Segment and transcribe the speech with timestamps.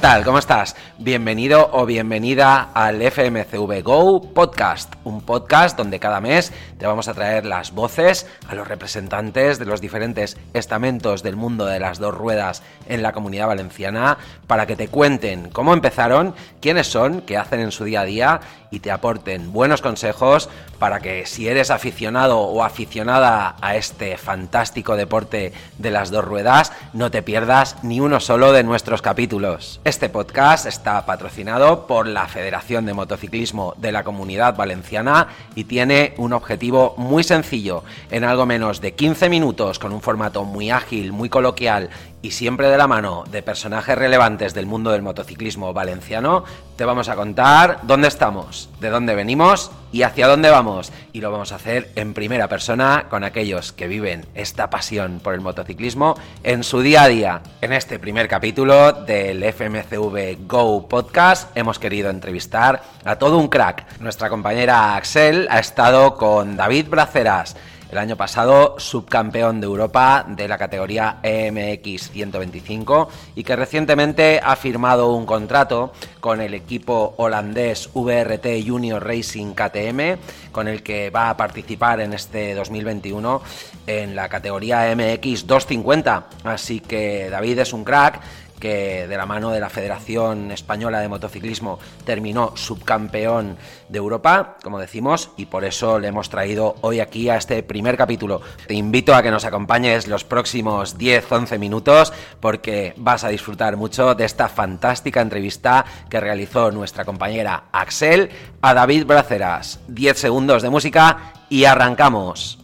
[0.00, 0.24] tal?
[0.24, 0.76] ¿Cómo estás?
[0.96, 7.12] Bienvenido o bienvenida al FMCV Go Podcast, un podcast donde cada mes te vamos a
[7.12, 12.14] traer las voces a los representantes de los diferentes estamentos del mundo de las dos
[12.14, 14.16] ruedas en la comunidad valenciana
[14.46, 18.40] para que te cuenten cómo empezaron, quiénes son, qué hacen en su día a día
[18.70, 24.96] y te aporten buenos consejos para que si eres aficionado o aficionada a este fantástico
[24.96, 29.80] deporte de las dos ruedas, no te pierdas ni uno solo de nuestros capítulos.
[29.90, 35.26] Este podcast está patrocinado por la Federación de Motociclismo de la Comunidad Valenciana
[35.56, 37.82] y tiene un objetivo muy sencillo.
[38.12, 41.90] En algo menos de 15 minutos, con un formato muy ágil, muy coloquial
[42.22, 46.44] y siempre de la mano de personajes relevantes del mundo del motociclismo valenciano,
[46.76, 50.92] te vamos a contar dónde estamos, de dónde venimos y hacia dónde vamos.
[51.12, 55.34] Y lo vamos a hacer en primera persona con aquellos que viven esta pasión por
[55.34, 57.42] el motociclismo en su día a día.
[57.60, 64.00] En este primer capítulo del FMCV Go Podcast hemos querido entrevistar a todo un crack.
[64.00, 67.56] Nuestra compañera Axel ha estado con David Braceras
[67.90, 74.56] el año pasado subcampeón de Europa de la categoría EMX 125 y que recientemente ha
[74.56, 80.18] firmado un contrato con el equipo holandés VRT Junior Racing KTM
[80.52, 83.42] con el que va a participar en este 2021
[83.86, 86.26] en la categoría MX 250.
[86.44, 88.20] Así que David es un crack
[88.60, 93.56] que de la mano de la Federación Española de Motociclismo terminó subcampeón
[93.88, 97.96] de Europa, como decimos, y por eso le hemos traído hoy aquí a este primer
[97.96, 98.40] capítulo.
[98.68, 104.14] Te invito a que nos acompañes los próximos 10-11 minutos porque vas a disfrutar mucho
[104.14, 108.30] de esta fantástica entrevista que realizó nuestra compañera Axel
[108.60, 109.80] a David Braceras.
[109.88, 112.59] 10 segundos de música y arrancamos.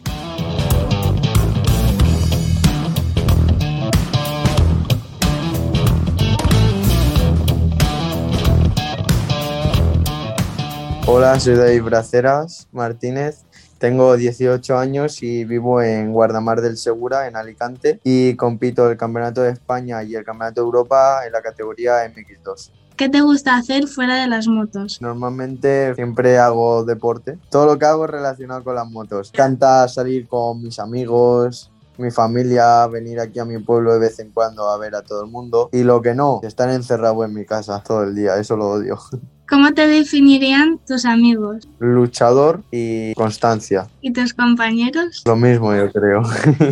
[11.09, 13.45] Hola, soy David Braceras Martínez.
[13.77, 19.41] Tengo 18 años y vivo en Guardamar del Segura, en Alicante, y compito el Campeonato
[19.41, 22.71] de España y el Campeonato de Europa en la categoría MX2.
[22.97, 25.01] ¿Qué te gusta hacer fuera de las motos?
[25.01, 27.39] Normalmente siempre hago deporte.
[27.49, 29.31] Todo lo que hago es relacionado con las motos.
[29.31, 34.31] Canta salir con mis amigos, mi familia, venir aquí a mi pueblo de vez en
[34.31, 35.69] cuando a ver a todo el mundo.
[35.71, 38.99] Y lo que no, estar encerrado en mi casa todo el día, eso lo odio.
[39.49, 41.69] ¿Cómo te definirían tus amigos?
[41.79, 43.87] Luchador y constancia.
[44.01, 45.23] ¿Y tus compañeros?
[45.25, 46.21] Lo mismo, yo creo.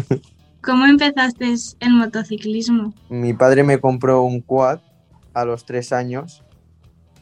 [0.62, 2.94] ¿Cómo empezaste el motociclismo?
[3.08, 4.80] Mi padre me compró un quad
[5.34, 6.44] a los tres años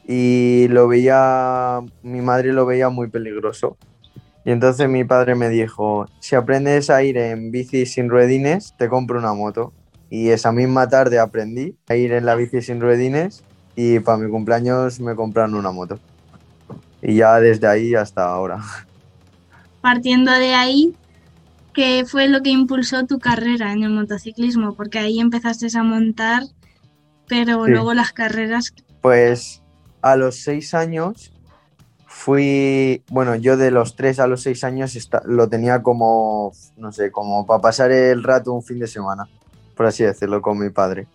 [0.08, 3.78] y lo veía, mi madre lo veía muy peligroso.
[4.46, 8.90] Y entonces mi padre me dijo, si aprendes a ir en bici sin ruedines, te
[8.90, 9.72] compro una moto.
[10.10, 13.44] Y esa misma tarde aprendí a ir en la bici sin ruedines
[13.76, 16.00] y para mi cumpleaños me compraron una moto.
[17.02, 18.62] Y ya desde ahí hasta ahora.
[19.82, 20.96] Partiendo de ahí,
[21.74, 24.76] ¿qué fue lo que impulsó tu carrera en el motociclismo?
[24.76, 26.44] Porque ahí empezaste a montar,
[27.28, 28.74] pero luego las carreras...
[29.02, 29.62] Pues
[30.02, 31.34] a los seis años
[32.06, 37.12] fui, bueno, yo de los tres a los seis años lo tenía como, no sé,
[37.12, 39.28] como para pasar el rato un fin de semana,
[39.76, 41.08] por así decirlo, con mi padre.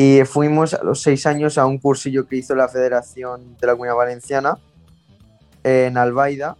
[0.00, 3.72] Y fuimos a los seis años a un cursillo que hizo la Federación de la
[3.72, 4.56] Comunidad Valenciana
[5.64, 6.56] en Albaida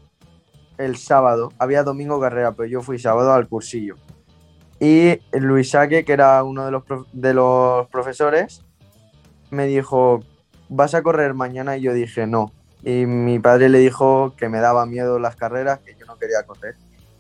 [0.76, 1.52] el sábado.
[1.56, 3.94] Había domingo carrera, pero yo fui sábado al cursillo.
[4.80, 6.82] Y Luis Saque, que era uno de los,
[7.12, 8.64] de los profesores,
[9.50, 10.24] me dijo,
[10.68, 11.76] ¿vas a correr mañana?
[11.76, 12.50] Y yo dije, no.
[12.82, 16.42] Y mi padre le dijo que me daba miedo las carreras, que yo no quería
[16.44, 16.74] correr.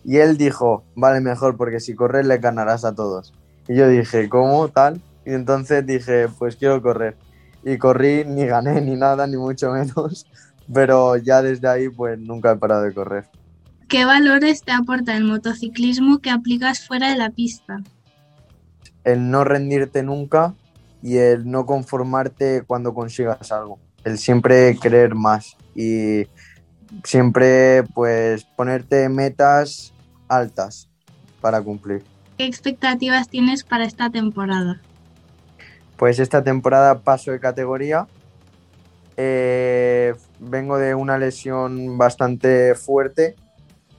[0.04, 3.32] Y él dijo, vale, mejor, porque si corres le ganarás a todos.
[3.68, 4.66] Y yo dije, ¿cómo?
[4.66, 5.00] Tal.
[5.28, 7.14] Y entonces dije, pues quiero correr.
[7.62, 10.26] Y corrí, ni gané ni nada, ni mucho menos.
[10.72, 13.26] Pero ya desde ahí, pues nunca he parado de correr.
[13.88, 17.82] ¿Qué valores te aporta el motociclismo que aplicas fuera de la pista?
[19.04, 20.54] El no rendirte nunca
[21.02, 23.78] y el no conformarte cuando consigas algo.
[24.04, 26.22] El siempre querer más y
[27.04, 29.92] siempre pues ponerte metas
[30.26, 30.88] altas
[31.42, 32.02] para cumplir.
[32.38, 34.80] ¿Qué expectativas tienes para esta temporada?
[35.98, 38.06] Pues esta temporada paso de categoría.
[39.16, 43.34] Eh, vengo de una lesión bastante fuerte,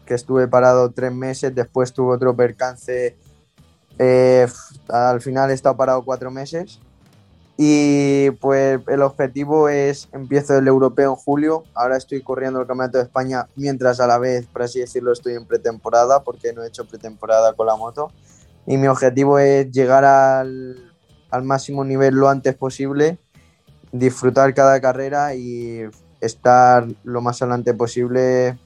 [0.05, 3.17] que estuve parado tres meses, después tuve otro percance,
[3.97, 4.47] eh,
[4.87, 6.79] al final he estado parado cuatro meses.
[7.57, 12.99] Y pues el objetivo es, empiezo el europeo en julio, ahora estoy corriendo el Campeonato
[12.99, 16.67] de España, mientras a la vez, por así decirlo, estoy en pretemporada, porque no he
[16.69, 18.09] hecho pretemporada con la moto.
[18.65, 20.89] Y mi objetivo es llegar al
[21.31, 23.19] al máximo nivel lo antes posible
[23.91, 25.81] disfrutar cada carrera y
[26.21, 28.57] estar lo más adelante posible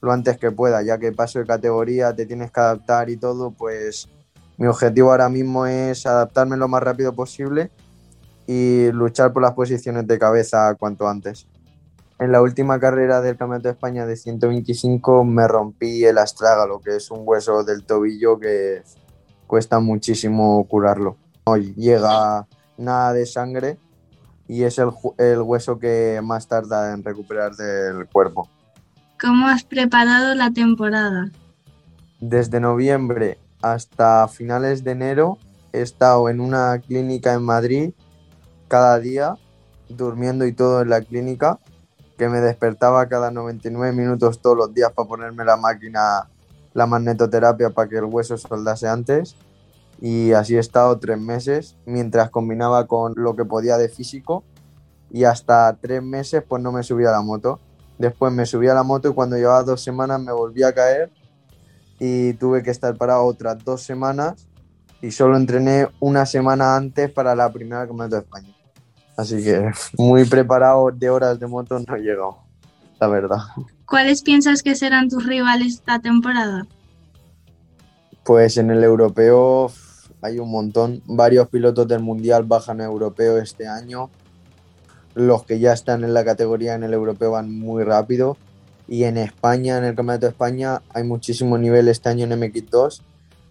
[0.00, 3.50] lo antes que pueda, ya que paso de categoría, te tienes que adaptar y todo,
[3.50, 4.08] pues
[4.56, 7.70] mi objetivo ahora mismo es adaptarme lo más rápido posible
[8.46, 11.46] y luchar por las posiciones de cabeza cuanto antes.
[12.18, 16.96] En la última carrera del Campeonato de España de 125 me rompí el astrágalo, que
[16.96, 18.82] es un hueso del tobillo que
[19.46, 21.16] cuesta muchísimo curarlo.
[21.48, 22.46] No llega
[22.76, 23.78] nada de sangre
[24.46, 28.48] y es el, el hueso que más tarda en recuperar del cuerpo.
[29.20, 31.30] ¿Cómo has preparado la temporada?
[32.20, 35.38] Desde noviembre hasta finales de enero
[35.72, 37.92] he estado en una clínica en Madrid
[38.68, 39.36] cada día,
[39.88, 41.58] durmiendo y todo en la clínica,
[42.16, 46.28] que me despertaba cada 99 minutos todos los días para ponerme la máquina,
[46.74, 49.36] la magnetoterapia para que el hueso soldase antes.
[50.00, 54.44] Y así he estado tres meses, mientras combinaba con lo que podía de físico.
[55.10, 57.60] Y hasta tres meses pues no me subía a la moto.
[57.98, 61.10] Después me subí a la moto y cuando llevaba dos semanas me volví a caer
[61.98, 64.46] y tuve que estar parado otras dos semanas
[65.00, 68.54] y solo entrené una semana antes para la primera Campeonato de España.
[69.16, 72.38] Así que muy preparado de horas de moto no he llegado,
[73.00, 73.38] la verdad.
[73.84, 76.66] ¿Cuáles piensas que serán tus rivales esta temporada?
[78.24, 79.72] Pues en el europeo
[80.22, 81.02] hay un montón.
[81.06, 84.10] Varios pilotos del mundial bajan a europeo este año.
[85.14, 88.36] Los que ya están en la categoría en el europeo van muy rápido.
[88.86, 93.02] Y en España, en el Campeonato de España, hay muchísimo nivel este año en MX2.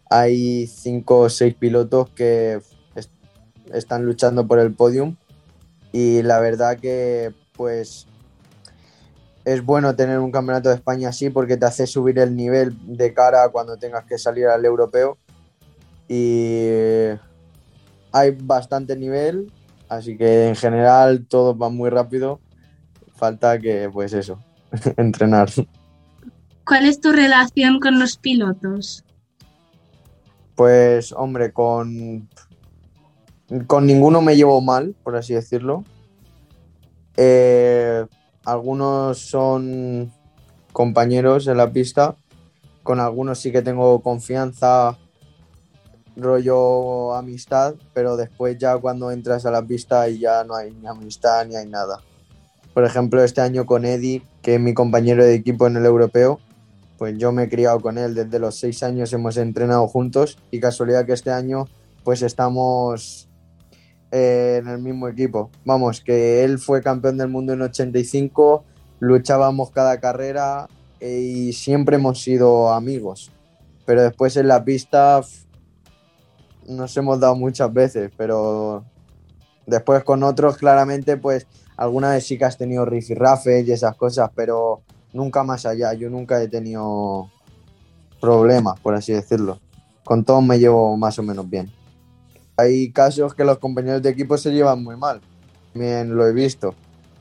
[0.09, 2.59] Hay cinco o seis pilotos que
[3.73, 5.15] están luchando por el podium
[5.91, 8.07] y la verdad que pues
[9.45, 13.13] es bueno tener un campeonato de España así porque te hace subir el nivel de
[13.13, 15.17] cara cuando tengas que salir al europeo
[16.07, 16.67] y
[18.11, 19.51] hay bastante nivel,
[19.89, 22.39] así que en general todo va muy rápido,
[23.15, 24.39] falta que pues eso,
[24.97, 25.49] entrenar.
[26.65, 29.03] ¿Cuál es tu relación con los pilotos?
[30.55, 32.27] Pues hombre, con
[33.65, 35.83] con ninguno me llevo mal, por así decirlo.
[37.15, 38.05] Eh,
[38.45, 40.11] algunos son
[40.73, 42.15] compañeros en la pista,
[42.83, 44.97] con algunos sí que tengo confianza,
[46.17, 50.87] rollo amistad, pero después ya cuando entras a la pista y ya no hay ni
[50.87, 52.01] amistad ni hay nada.
[52.73, 56.39] Por ejemplo, este año con Eddie, que es mi compañero de equipo en el europeo,
[56.97, 60.59] pues yo me he criado con él desde los seis años, hemos entrenado juntos y
[60.59, 61.67] casualidad que este año
[62.03, 63.27] pues estamos
[64.11, 65.51] eh, en el mismo equipo.
[65.65, 68.63] Vamos, que él fue campeón del mundo en 85,
[68.99, 70.67] luchábamos cada carrera
[70.99, 73.31] eh, y siempre hemos sido amigos.
[73.85, 75.21] Pero después en la pista
[76.67, 78.85] nos hemos dado muchas veces, pero
[79.65, 84.29] después con otros claramente pues alguna vez sí que has tenido rifirrafes y esas cosas,
[84.35, 84.81] pero
[85.13, 85.93] nunca más allá.
[85.93, 87.29] Yo nunca he tenido
[88.19, 89.59] problemas, por así decirlo.
[90.03, 91.71] Con todos me llevo más o menos bien.
[92.57, 95.21] Hay casos que los compañeros de equipo se llevan muy mal,
[95.73, 96.73] también lo he visto,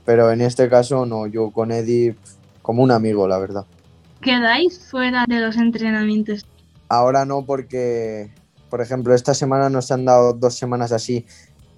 [0.07, 2.17] pero en este caso no, yo con Eddie
[2.63, 3.67] como un amigo, la verdad.
[4.23, 6.47] ¿Quedáis fuera de los entrenamientos?
[6.89, 8.31] Ahora no porque,
[8.71, 11.27] por ejemplo, esta semana nos han dado dos semanas así,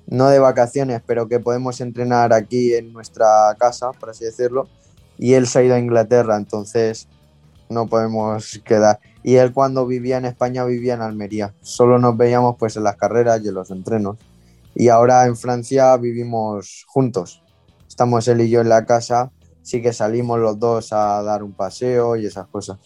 [0.06, 4.68] no de vacaciones, pero que podemos entrenar aquí en nuestra casa, por así decirlo,
[5.18, 7.08] y él se ha ido a Inglaterra, entonces
[7.68, 9.00] no podemos quedar.
[9.22, 11.54] Y él cuando vivía en España vivía en Almería.
[11.60, 14.16] Solo nos veíamos pues en las carreras y en los entrenos.
[14.74, 17.42] Y ahora en Francia vivimos juntos.
[17.86, 19.30] Estamos él y yo en la casa.
[19.62, 22.78] Sí que salimos los dos a dar un paseo y esas cosas.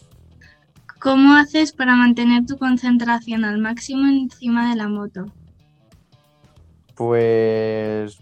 [1.03, 5.25] ¿Cómo haces para mantener tu concentración al máximo encima de la moto?
[6.95, 8.17] Pues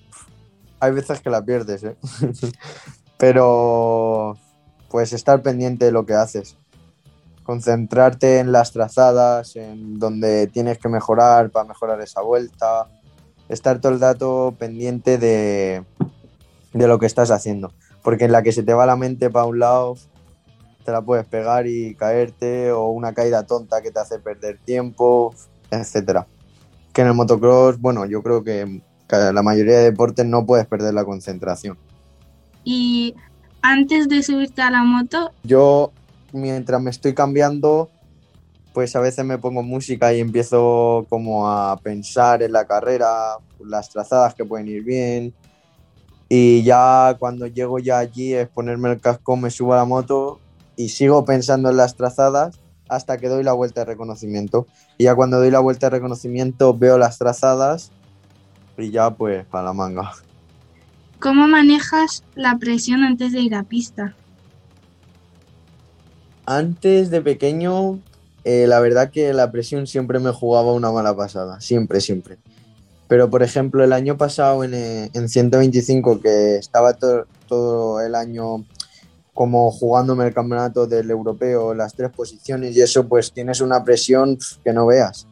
[0.79, 1.95] hay veces que la pierdes, ¿eh?
[3.17, 4.35] pero
[4.89, 6.57] pues estar pendiente de lo que haces.
[7.43, 12.87] Concentrarte en las trazadas, en donde tienes que mejorar para mejorar esa vuelta.
[13.47, 15.83] Estar todo el rato pendiente de,
[16.73, 17.73] de lo que estás haciendo.
[18.01, 19.97] Porque en la que se te va la mente para un lado,
[20.81, 25.33] te la puedes pegar y caerte, o una caída tonta que te hace perder tiempo,
[25.69, 26.27] etcétera.
[26.93, 30.93] Que en el motocross, bueno, yo creo que la mayoría de deportes no puedes perder
[30.93, 31.77] la concentración.
[32.63, 33.15] Y
[33.61, 35.31] antes de subirte a la moto?
[35.43, 35.91] Yo,
[36.33, 37.89] mientras me estoy cambiando,
[38.73, 43.89] pues a veces me pongo música y empiezo como a pensar en la carrera, las
[43.89, 45.33] trazadas que pueden ir bien.
[46.27, 50.40] Y ya cuando llego ya allí es ponerme el casco, me subo a la moto
[50.75, 52.59] y sigo pensando en las trazadas
[52.91, 54.67] hasta que doy la vuelta de reconocimiento.
[54.97, 57.91] Y ya cuando doy la vuelta de reconocimiento veo las trazadas
[58.77, 60.11] y ya pues para la manga.
[61.19, 64.15] ¿Cómo manejas la presión antes de ir a pista?
[66.45, 67.99] Antes de pequeño,
[68.43, 72.39] eh, la verdad que la presión siempre me jugaba una mala pasada, siempre, siempre.
[73.07, 78.65] Pero por ejemplo, el año pasado en, eh, en 125, que estaba todo el año
[79.33, 84.37] como jugándome el campeonato del europeo, las tres posiciones y eso, pues tienes una presión
[84.63, 85.27] que no veas.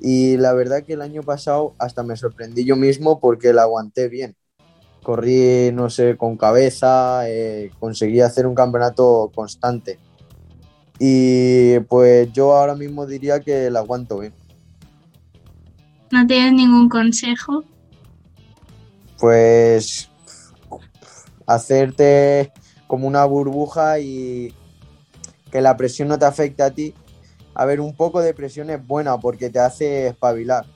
[0.00, 4.08] Y la verdad que el año pasado hasta me sorprendí yo mismo porque la aguanté
[4.08, 4.36] bien
[5.04, 10.00] corrí, no sé, con cabeza, eh, conseguí hacer un campeonato constante.
[10.98, 14.32] Y pues yo ahora mismo diría que la aguanto bien.
[16.10, 17.62] ¿No tienes ningún consejo?
[19.20, 20.10] Pues
[21.46, 22.52] hacerte
[22.86, 24.54] como una burbuja y
[25.50, 26.94] que la presión no te afecte a ti.
[27.54, 30.66] A ver, un poco de presión es buena porque te hace espabilar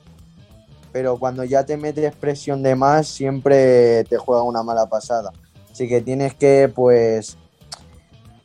[0.92, 5.32] pero cuando ya te metes presión de más siempre te juega una mala pasada.
[5.70, 7.36] Así que tienes que, pues,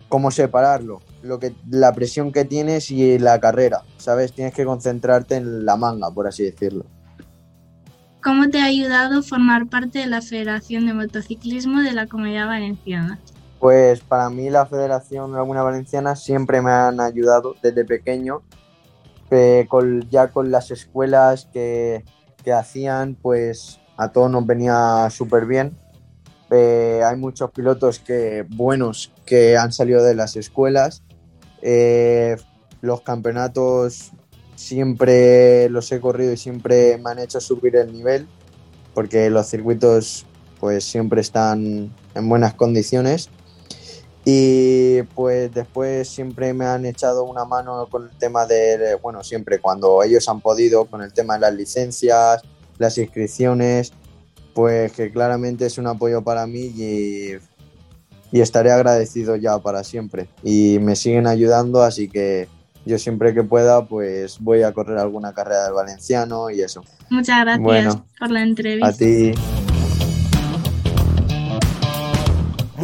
[0.08, 4.34] cómo separarlo, lo que, la presión que tienes y la carrera, ¿sabes?
[4.34, 6.86] Tienes que concentrarte en la manga, por así decirlo.
[8.22, 13.20] ¿Cómo te ha ayudado formar parte de la Federación de Motociclismo de la Comunidad Valenciana?
[13.64, 18.42] Pues para mí la Federación de la Comunidad Valenciana siempre me han ayudado desde pequeño,
[20.10, 22.04] ya con las escuelas que,
[22.44, 25.78] que hacían, pues a todos nos venía súper bien.
[26.52, 31.02] Eh, hay muchos pilotos que, buenos que han salido de las escuelas.
[31.62, 32.36] Eh,
[32.82, 34.12] los campeonatos
[34.56, 38.28] siempre los he corrido y siempre me han hecho subir el nivel
[38.94, 40.26] porque los circuitos
[40.60, 43.30] pues siempre están en buenas condiciones
[44.26, 49.60] y pues después siempre me han echado una mano con el tema de, bueno, siempre
[49.60, 52.42] cuando ellos han podido, con el tema de las licencias,
[52.78, 53.92] las inscripciones,
[54.54, 57.34] pues que claramente es un apoyo para mí y,
[58.32, 60.30] y estaré agradecido ya para siempre.
[60.42, 62.48] Y me siguen ayudando, así que
[62.86, 66.84] yo siempre que pueda, pues voy a correr alguna carrera del valenciano y eso.
[67.10, 68.88] Muchas gracias por la entrevista.
[68.88, 69.34] A ti.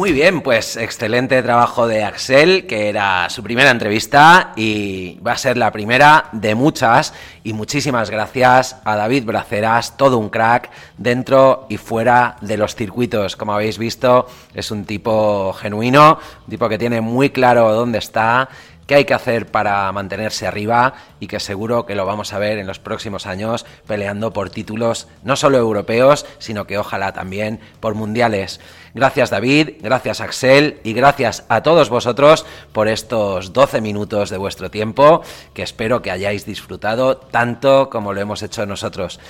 [0.00, 5.36] Muy bien, pues excelente trabajo de Axel, que era su primera entrevista y va a
[5.36, 7.12] ser la primera de muchas.
[7.44, 13.36] Y muchísimas gracias a David Braceras, todo un crack dentro y fuera de los circuitos.
[13.36, 18.48] Como habéis visto, es un tipo genuino, un tipo que tiene muy claro dónde está
[18.90, 22.58] qué hay que hacer para mantenerse arriba y que seguro que lo vamos a ver
[22.58, 27.94] en los próximos años peleando por títulos no solo europeos, sino que ojalá también por
[27.94, 28.58] mundiales.
[28.92, 34.70] Gracias David, gracias Axel y gracias a todos vosotros por estos 12 minutos de vuestro
[34.70, 35.22] tiempo
[35.54, 39.20] que espero que hayáis disfrutado tanto como lo hemos hecho nosotros.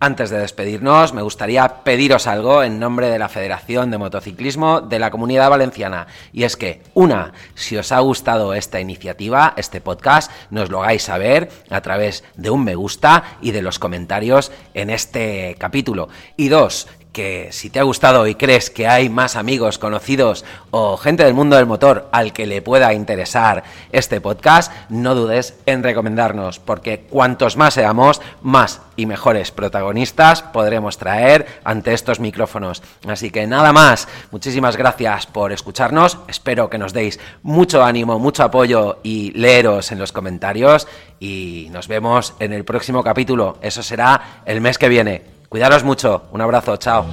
[0.00, 5.00] Antes de despedirnos, me gustaría pediros algo en nombre de la Federación de Motociclismo de
[5.00, 6.06] la Comunidad Valenciana.
[6.32, 11.02] Y es que, una, si os ha gustado esta iniciativa, este podcast, nos lo hagáis
[11.02, 16.08] saber a través de un me gusta y de los comentarios en este capítulo.
[16.36, 16.86] Y dos,
[17.18, 21.34] que si te ha gustado y crees que hay más amigos, conocidos o gente del
[21.34, 27.00] mundo del motor al que le pueda interesar este podcast, no dudes en recomendarnos, porque
[27.10, 32.84] cuantos más seamos, más y mejores protagonistas podremos traer ante estos micrófonos.
[33.08, 38.44] Así que nada más, muchísimas gracias por escucharnos, espero que nos deis mucho ánimo, mucho
[38.44, 40.86] apoyo y leeros en los comentarios
[41.18, 45.37] y nos vemos en el próximo capítulo, eso será el mes que viene.
[45.48, 46.24] Cuidaros mucho.
[46.32, 46.76] Un abrazo.
[46.76, 47.06] Chao.